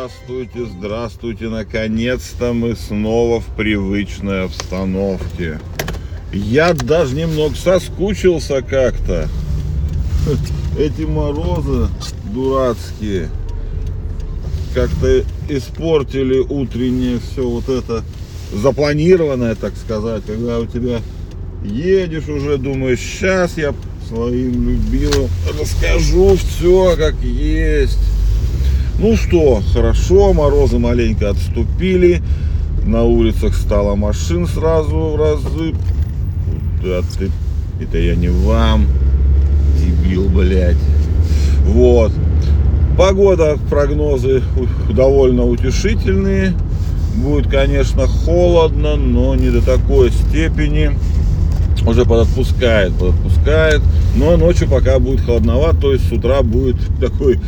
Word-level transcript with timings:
Здравствуйте, 0.00 0.64
здравствуйте. 0.64 1.48
Наконец-то 1.50 2.54
мы 2.54 2.74
снова 2.74 3.38
в 3.38 3.44
привычной 3.54 4.44
обстановке. 4.44 5.60
Я 6.32 6.72
даже 6.72 7.14
немного 7.14 7.54
соскучился 7.54 8.62
как-то. 8.62 9.28
Эти 10.78 11.02
морозы 11.02 11.88
дурацкие 12.32 13.28
как-то 14.72 15.22
испортили 15.50 16.38
утреннее 16.38 17.18
все 17.18 17.46
вот 17.46 17.68
это 17.68 18.02
запланированное, 18.54 19.54
так 19.54 19.76
сказать, 19.76 20.22
когда 20.24 20.60
у 20.60 20.66
тебя 20.66 21.00
едешь 21.62 22.28
уже, 22.28 22.56
думаешь, 22.56 23.00
сейчас 23.00 23.58
я 23.58 23.74
своим 24.08 24.66
любимым 24.66 25.28
расскажу 25.58 26.36
все 26.36 26.96
как 26.96 27.20
есть. 27.20 27.98
Ну 29.00 29.16
что, 29.16 29.62
хорошо, 29.72 30.34
морозы 30.34 30.78
маленько 30.78 31.30
отступили, 31.30 32.22
на 32.84 33.02
улицах 33.02 33.54
стало 33.54 33.94
машин 33.94 34.46
сразу 34.46 34.94
в 34.94 35.16
разы. 35.16 35.74
Да 36.84 37.00
ты, 37.18 37.30
это 37.82 37.96
я 37.96 38.14
не 38.14 38.28
вам, 38.28 38.84
дебил, 39.78 40.28
блядь. 40.28 40.76
Вот. 41.64 42.12
Погода, 42.98 43.56
прогнозы 43.70 44.42
довольно 44.90 45.46
утешительные. 45.46 46.52
Будет, 47.16 47.50
конечно, 47.50 48.06
холодно, 48.06 48.96
но 48.96 49.34
не 49.34 49.48
до 49.48 49.62
такой 49.62 50.10
степени. 50.10 50.90
Уже 51.86 52.04
подотпускает, 52.04 52.92
подотпускает. 52.92 53.80
Но 54.14 54.36
ночью 54.36 54.68
пока 54.68 54.98
будет 54.98 55.22
холодновато, 55.22 55.78
то 55.78 55.92
есть 55.94 56.06
с 56.06 56.12
утра 56.12 56.42
будет 56.42 56.76
такой 57.00 57.40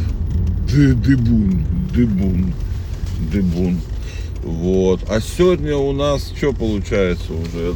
дыбун, 0.73 1.65
дыбун, 1.95 2.53
дыбун. 3.31 3.79
Вот. 4.43 5.01
А 5.09 5.21
сегодня 5.21 5.77
у 5.77 5.93
нас 5.93 6.33
что 6.37 6.53
получается 6.53 7.33
уже? 7.33 7.75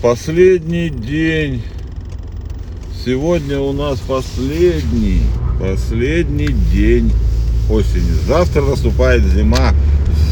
Последний 0.00 0.88
день. 0.88 1.62
Сегодня 3.04 3.60
у 3.60 3.72
нас 3.72 3.98
последний, 4.00 5.22
последний 5.60 6.48
день 6.72 7.12
осени. 7.70 8.12
Завтра 8.26 8.62
наступает 8.62 9.24
зима. 9.24 9.72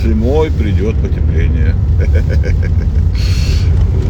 Зимой 0.02 0.50
придет 0.50 0.96
потепление. 0.96 1.74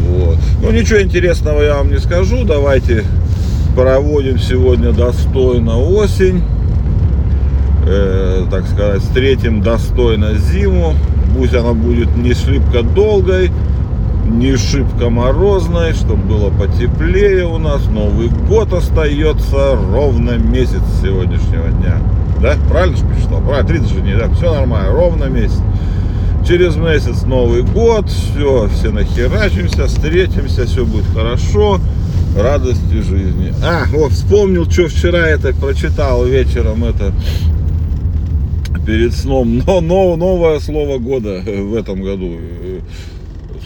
Вот. 0.07 0.37
Ну 0.61 0.71
ничего 0.71 1.01
интересного 1.01 1.61
я 1.61 1.77
вам 1.77 1.91
не 1.91 1.99
скажу. 1.99 2.43
Давайте 2.45 3.03
проводим 3.75 4.39
сегодня 4.39 4.91
достойно 4.91 5.77
осень 5.77 6.41
э, 7.87 8.45
так 8.51 8.67
сказать, 8.67 9.01
встретим 9.01 9.61
достойно 9.61 10.35
зиму. 10.35 10.93
Пусть 11.35 11.53
она 11.55 11.73
будет 11.73 12.15
не 12.15 12.33
шибко 12.33 12.83
долгой, 12.83 13.51
не 14.25 14.55
шибко 14.57 15.09
морозной, 15.09 15.93
чтобы 15.93 16.23
было 16.23 16.49
потеплее 16.49 17.45
у 17.45 17.57
нас. 17.57 17.85
Новый 17.87 18.27
год 18.27 18.73
остается 18.73 19.75
ровно 19.91 20.37
месяц 20.37 20.81
сегодняшнего 21.01 21.69
дня. 21.69 21.97
Да? 22.41 22.55
Правильно 22.69 22.97
же 22.97 23.05
посчитал? 23.05 23.41
Правильно, 23.41 23.67
30 23.67 24.01
дней, 24.01 24.15
да? 24.15 24.29
Все 24.29 24.53
нормально, 24.53 24.91
ровно 24.91 25.25
месяц. 25.25 25.59
Через 26.47 26.77
месяц 26.77 27.23
Новый 27.23 27.63
год, 27.63 28.09
все, 28.09 28.69
все 28.73 28.89
нахерачимся, 28.89 29.87
встретимся, 29.87 30.65
все 30.65 30.85
будет 30.85 31.05
хорошо 31.13 31.79
радости 32.37 33.01
жизни. 33.01 33.53
А, 33.63 33.83
вот 33.91 34.11
вспомнил, 34.11 34.69
что 34.69 34.87
вчера 34.87 35.27
это 35.27 35.53
прочитал 35.53 36.25
вечером 36.25 36.83
это 36.83 37.11
перед 38.87 39.13
сном. 39.13 39.61
Но, 39.67 39.81
но 39.81 40.15
новое 40.15 40.59
слово 40.59 40.97
года 40.97 41.43
в 41.45 41.75
этом 41.75 42.01
году. 42.01 42.37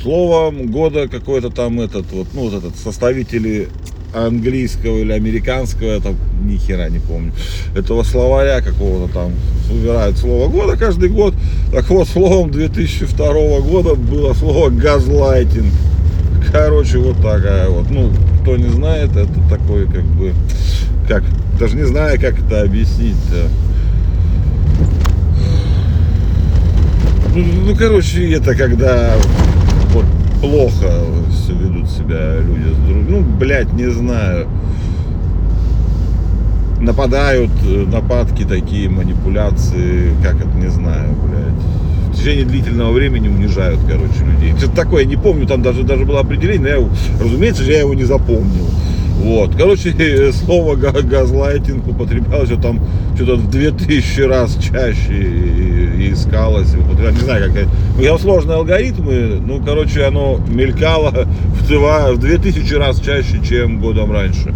Слово 0.02 0.52
года 0.52 1.08
какой-то 1.08 1.52
там 1.52 1.80
этот 1.80 2.12
вот, 2.12 2.28
ну 2.34 2.50
вот 2.50 2.56
этот 2.56 2.76
составители 2.76 3.70
английского 4.16 4.98
или 4.98 5.12
американского, 5.12 5.92
это 5.92 6.16
ни 6.44 6.58
хера 6.58 6.90
не 6.90 7.00
помню, 7.00 7.32
этого 7.76 8.04
словаря 8.04 8.62
какого-то 8.62 9.14
там 9.14 9.32
выбирают 9.70 10.18
слово 10.18 10.50
года 10.50 10.76
каждый 10.76 11.10
год. 11.10 11.36
Так 11.72 11.88
вот, 11.90 12.08
словом 12.08 12.50
2002 12.50 13.60
года 13.62 13.94
было 13.94 14.34
слово 14.34 14.70
газлайтинг. 14.70 15.72
Короче, 16.52 16.98
вот 16.98 17.18
такая 17.18 17.70
вот. 17.70 17.92
Ну, 17.92 18.12
кто 18.42 18.58
не 18.58 18.70
знает, 18.70 19.12
это 19.12 19.40
такой 19.50 19.86
как 19.86 20.04
бы, 20.04 20.34
как, 21.08 21.24
даже 21.60 21.78
не 21.78 21.86
знаю, 21.86 22.20
как 22.20 22.40
это 22.40 22.64
объяснить. 22.64 23.16
Ну, 27.42 27.48
ну, 27.66 27.76
короче, 27.76 28.34
это 28.34 28.54
когда 28.54 29.14
вот 29.94 30.06
плохо 30.42 30.92
ведут 31.50 31.90
себя 31.90 32.38
люди 32.38 32.74
с 32.74 32.88
друг 32.88 33.10
Ну, 33.10 33.22
блядь, 33.22 33.74
не 33.74 33.90
знаю. 33.90 34.48
Нападают, 36.80 37.52
э, 37.66 37.86
нападки 37.92 38.44
такие, 38.44 38.90
манипуляции, 38.90 40.12
как 40.24 40.36
это, 40.36 40.56
не 40.56 40.70
знаю, 40.70 41.16
блядь. 41.16 42.14
В 42.14 42.18
течение 42.18 42.46
длительного 42.46 42.92
времени 42.92 43.28
унижают, 43.28 43.80
короче, 43.88 44.24
людей. 44.24 44.56
Что-то 44.58 44.76
такое, 44.76 45.06
не 45.06 45.16
помню, 45.16 45.48
там 45.48 45.62
даже, 45.62 45.84
даже 45.84 46.06
было 46.06 46.20
определение, 46.20 46.62
но 46.62 46.68
я, 46.68 46.90
разумеется 47.24 47.64
же, 47.64 47.72
я 47.72 47.80
его 47.80 47.94
не 47.94 48.04
запомнил. 48.04 48.68
Вот. 49.18 49.56
Короче, 49.56 50.32
слово 50.46 50.76
газлайтинг 50.76 51.88
употреблялось 51.88 52.50
там 52.62 52.80
что-то 53.16 53.36
в 53.36 53.50
2000 53.50 54.22
раз 54.22 54.58
чаще 54.58 55.81
и 56.02 56.14
искалось. 56.14 56.74
Я 56.74 57.12
не 57.12 57.20
знаю, 57.20 57.54
как 57.54 57.66
ну, 57.96 58.02
я 58.02 58.18
сложные 58.18 58.58
алгоритмы, 58.58 59.42
ну, 59.46 59.62
короче, 59.64 60.06
оно 60.06 60.40
мелькало 60.48 61.12
в, 61.46 61.68
2, 61.68 62.14
в 62.14 62.18
2000 62.20 62.74
раз 62.76 63.00
чаще, 63.00 63.42
чем 63.48 63.80
годом 63.80 64.12
раньше. 64.12 64.54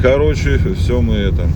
Короче, 0.00 0.58
все 0.78 1.00
мы 1.00 1.14
это. 1.14 1.46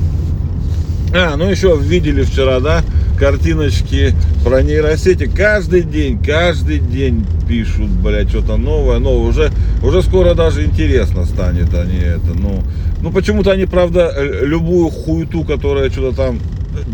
А, 1.14 1.36
ну 1.36 1.48
еще 1.48 1.78
видели 1.80 2.22
вчера, 2.22 2.60
да, 2.60 2.82
картиночки 3.18 4.14
про 4.44 4.62
нейросети. 4.62 5.26
Каждый 5.26 5.82
день, 5.82 6.22
каждый 6.22 6.78
день 6.78 7.24
пишут, 7.48 7.88
блядь, 7.88 8.28
что-то 8.28 8.56
новое, 8.56 8.98
новое. 8.98 9.28
Уже, 9.28 9.50
уже 9.82 10.02
скоро 10.02 10.34
даже 10.34 10.64
интересно 10.64 11.24
станет 11.24 11.74
они 11.74 11.98
это. 11.98 12.34
Ну, 12.34 12.62
ну 13.00 13.10
почему-то 13.10 13.52
они, 13.52 13.66
правда, 13.66 14.12
любую 14.42 14.90
хуету, 14.90 15.44
которая 15.44 15.90
что-то 15.90 16.16
там 16.16 16.38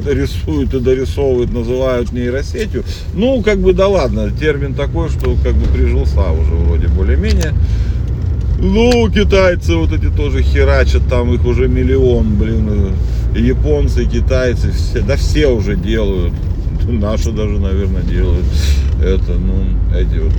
рисуют 0.06 0.74
и 0.74 0.80
дорисовывают, 0.80 1.52
называют 1.52 2.12
нейросетью. 2.12 2.84
Ну, 3.14 3.42
как 3.42 3.58
бы 3.58 3.72
да 3.72 3.88
ладно, 3.88 4.30
термин 4.30 4.74
такой, 4.74 5.08
что 5.08 5.36
как 5.42 5.54
бы 5.54 5.66
прижился 5.66 6.30
уже 6.30 6.54
вроде 6.54 6.88
более-менее. 6.88 7.52
Ну, 8.58 9.10
китайцы 9.10 9.74
вот 9.74 9.92
эти 9.92 10.06
тоже 10.06 10.42
херачат, 10.42 11.02
там 11.08 11.34
их 11.34 11.44
уже 11.44 11.68
миллион, 11.68 12.36
блин. 12.36 12.92
Японцы, 13.34 14.04
китайцы, 14.04 14.70
все, 14.70 15.00
да 15.00 15.16
все 15.16 15.48
уже 15.48 15.74
делают. 15.74 16.32
Наши 16.88 17.32
даже, 17.32 17.58
наверное, 17.58 18.02
делают. 18.02 18.44
Это, 19.00 19.32
ну, 19.32 19.64
эти 19.96 20.18
вот 20.18 20.32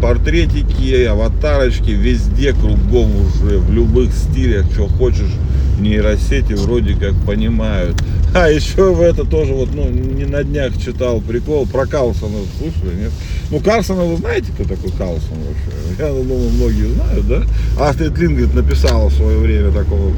портретики, 0.00 1.04
аватарочки, 1.04 1.90
везде, 1.90 2.52
кругом 2.52 3.10
уже, 3.16 3.58
в 3.58 3.72
любых 3.72 4.12
стилях, 4.12 4.66
что 4.72 4.86
хочешь, 4.86 5.32
нейросети 5.78 6.54
вроде 6.54 6.94
как 6.94 7.14
понимают. 7.26 8.02
А 8.34 8.48
еще 8.50 8.92
в 8.92 9.00
это 9.00 9.24
тоже 9.24 9.52
вот, 9.54 9.70
ну, 9.74 9.88
не 9.88 10.24
на 10.24 10.44
днях 10.44 10.76
читал 10.78 11.20
прикол 11.20 11.66
про 11.66 11.86
Карлсона, 11.86 12.38
слушали, 12.58 12.94
нет? 12.94 13.12
Ну, 13.50 13.60
Карлсона 13.60 14.02
вы 14.02 14.16
знаете, 14.16 14.52
кто 14.52 14.64
такой 14.64 14.90
Карлсон 14.90 15.38
вообще? 15.38 15.76
Я 15.98 16.08
думаю, 16.08 16.50
многие 16.50 16.92
знают, 16.92 17.28
да? 17.28 17.42
Астрид 17.80 18.18
Лингрид 18.18 18.54
написала 18.54 19.08
в 19.08 19.14
свое 19.14 19.38
время 19.38 19.70
такого 19.70 20.12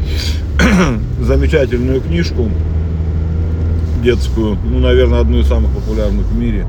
замечательную 1.21 2.01
книжку 2.01 2.51
детскую, 4.03 4.59
ну, 4.65 4.79
наверное, 4.81 5.21
одну 5.21 5.41
из 5.41 5.47
самых 5.47 5.71
популярных 5.73 6.27
в 6.27 6.37
мире 6.37 6.67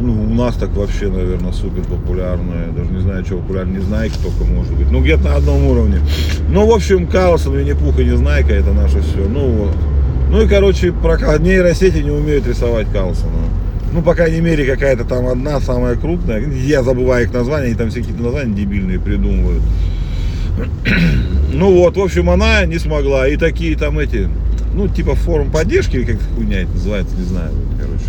ну, 0.00 0.12
у 0.12 0.34
нас 0.34 0.54
так 0.54 0.70
вообще, 0.70 1.08
наверное, 1.08 1.52
супер 1.52 1.82
популярная. 1.82 2.68
Даже 2.68 2.90
не 2.90 3.00
знаю, 3.00 3.24
что 3.24 3.38
популярнее, 3.38 3.80
Незнайка 3.80 4.16
только 4.22 4.44
может 4.44 4.72
быть. 4.74 4.90
Ну, 4.90 5.02
где-то 5.02 5.24
на 5.24 5.36
одном 5.36 5.66
уровне. 5.66 6.00
Ну, 6.48 6.66
в 6.66 6.72
общем, 6.72 7.06
Карлсон, 7.06 7.56
Винни-Пух 7.56 7.98
и 7.98 8.04
Незнайка, 8.04 8.52
это 8.52 8.72
наше 8.72 9.00
все. 9.00 9.26
Ну, 9.28 9.48
вот. 9.48 9.76
Ну, 10.30 10.42
и, 10.42 10.48
короче, 10.48 10.92
про 10.92 11.16
нейросети 11.38 11.98
не 11.98 12.10
умеют 12.10 12.46
рисовать 12.46 12.86
Карлсона. 12.92 13.48
Ну, 13.92 14.02
по 14.02 14.14
крайней 14.14 14.40
мере, 14.40 14.66
какая-то 14.66 15.04
там 15.04 15.26
одна, 15.26 15.60
самая 15.60 15.96
крупная. 15.96 16.46
Я 16.46 16.82
забываю 16.82 17.24
их 17.24 17.32
названия, 17.32 17.66
они 17.66 17.74
там 17.74 17.88
все 17.90 18.00
какие-то 18.00 18.22
названия 18.22 18.54
дебильные 18.54 19.00
придумывают. 19.00 19.62
Ну 21.50 21.72
вот, 21.72 21.96
в 21.96 22.00
общем, 22.00 22.28
она 22.28 22.66
не 22.66 22.78
смогла. 22.78 23.26
И 23.26 23.36
такие 23.36 23.76
там 23.76 23.98
эти, 23.98 24.28
ну, 24.74 24.86
типа 24.86 25.14
форум 25.14 25.50
поддержки, 25.50 25.96
или 25.96 26.04
как 26.04 26.20
хуйня 26.36 26.60
это 26.60 26.72
называется, 26.72 27.16
не 27.16 27.24
знаю, 27.24 27.52
короче. 27.80 28.04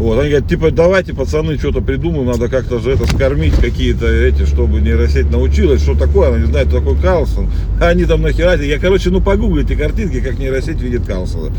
Вот, 0.00 0.18
они 0.18 0.30
говорят, 0.30 0.48
типа, 0.48 0.70
давайте, 0.70 1.12
пацаны, 1.12 1.58
что-то 1.58 1.82
придумаем, 1.82 2.24
надо 2.24 2.48
как-то 2.48 2.78
же 2.78 2.92
это 2.92 3.04
скормить, 3.04 3.52
какие-то 3.52 4.06
эти, 4.06 4.46
чтобы 4.46 4.80
нейросеть 4.80 5.30
научилась, 5.30 5.82
что 5.82 5.94
такое, 5.94 6.28
она 6.28 6.38
не 6.38 6.46
знает, 6.46 6.68
кто 6.68 6.78
такой 6.78 6.96
Карлсон. 6.96 7.50
А 7.78 7.88
они 7.88 8.06
там 8.06 8.22
нахерать, 8.22 8.62
я, 8.62 8.78
короче, 8.78 9.10
ну, 9.10 9.20
погуглите 9.20 9.76
картинки, 9.76 10.22
как 10.22 10.38
нейросеть 10.38 10.80
видит 10.80 11.04
Карлсона. 11.04 11.52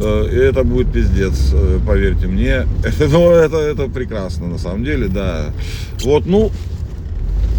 Э, 0.00 0.26
И 0.32 0.36
это 0.36 0.64
будет 0.64 0.90
пиздец, 0.90 1.50
э, 1.52 1.78
поверьте 1.86 2.28
мне. 2.28 2.66
Это, 2.82 3.08
ну, 3.10 3.30
это, 3.32 3.58
это 3.58 3.88
прекрасно, 3.88 4.46
на 4.46 4.56
самом 4.56 4.82
деле, 4.82 5.08
да. 5.08 5.50
Вот, 6.02 6.24
ну, 6.24 6.50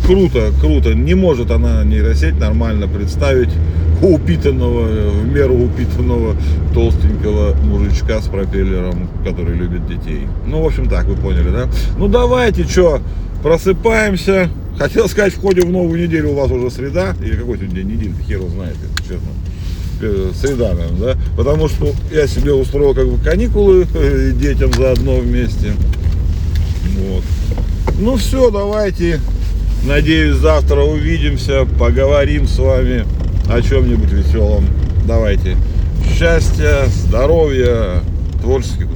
круто, 0.08 0.50
круто. 0.60 0.96
Не 0.96 1.14
может 1.14 1.52
она 1.52 1.84
нейросеть 1.84 2.40
нормально 2.40 2.88
представить 2.88 3.52
упитанного, 4.02 5.10
в 5.12 5.28
меру 5.28 5.56
упитанного 5.56 6.36
толстенького 6.74 7.56
мужичка 7.64 8.22
с 8.22 8.28
пропеллером, 8.28 9.10
который 9.26 9.56
любит 9.56 9.88
детей. 9.88 10.28
Ну, 10.46 10.62
в 10.62 10.68
общем, 10.68 10.90
так, 10.90 11.06
вы 11.06 11.16
поняли, 11.16 11.50
да? 11.50 11.68
Ну, 11.98 12.08
давайте, 12.08 12.64
что, 12.64 13.02
просыпаемся. 13.44 14.50
Хотел 14.78 15.10
сказать, 15.10 15.34
входим 15.34 15.70
в 15.70 15.72
новую 15.72 16.04
неделю, 16.04 16.30
у 16.30 16.36
вас 16.36 16.52
уже 16.52 16.70
среда, 16.70 17.16
или 17.24 17.36
какой 17.36 17.58
сегодня 17.58 17.78
день 17.78 17.88
недели, 17.88 18.14
хер 18.28 18.42
знает, 18.42 18.76
честно. 19.00 19.32
Э, 20.00 20.32
Среда, 20.40 20.74
наверное, 20.74 21.16
да? 21.16 21.20
Потому 21.36 21.68
что 21.68 21.92
я 22.12 22.28
себе 22.28 22.54
устроил 22.54 22.94
как 22.94 23.08
бы 23.08 23.18
каникулы 23.24 23.88
э, 23.96 24.32
детям 24.36 24.72
заодно 24.74 25.18
вместе. 25.18 25.74
Вот. 27.00 27.24
Ну 28.00 28.16
все, 28.18 28.52
давайте. 28.52 29.20
Надеюсь, 29.86 30.36
завтра 30.38 30.82
увидимся, 30.82 31.66
поговорим 31.80 32.48
с 32.48 32.60
вами 32.60 33.06
о 33.50 33.62
чем-нибудь 33.62 34.12
веселом. 34.12 34.66
Давайте. 35.06 35.56
Счастья, 36.18 36.86
здоровья, 36.88 38.02
творческих 38.42 38.88